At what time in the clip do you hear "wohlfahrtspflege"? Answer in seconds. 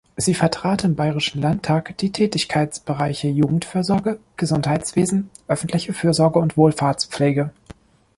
6.57-7.51